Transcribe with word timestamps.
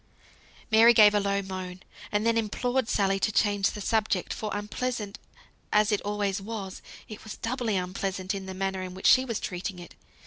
Mary 0.71 0.95
gave 0.95 1.13
a 1.13 1.19
low 1.19 1.43
moan, 1.43 1.81
and 2.11 2.25
then 2.25 2.35
implored 2.35 2.89
Sally 2.89 3.19
to 3.19 3.31
change 3.31 3.69
the 3.69 3.81
subject; 3.81 4.33
for 4.33 4.49
unpleasant 4.51 5.19
as 5.71 5.91
it 5.91 6.01
always 6.01 6.41
was, 6.41 6.81
it 7.07 7.23
was 7.23 7.37
doubly 7.37 7.75
unpleasant 7.75 8.33
in 8.33 8.47
the 8.47 8.55
manner 8.55 8.81
in 8.81 8.95
which 8.95 9.05
she 9.05 9.25
was 9.25 9.39
treating 9.39 9.77
it. 9.77 9.93